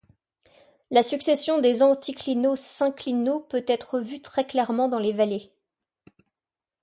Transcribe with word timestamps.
La 0.89 1.03
succession 1.03 1.59
des 1.59 1.83
anticlinaux-synclinaux 1.83 3.41
peut 3.41 3.63
être 3.67 3.99
vue 3.99 4.19
très 4.19 4.47
clairement 4.47 4.87
dans 4.89 4.97
les 4.97 5.13
vallées. 5.13 5.51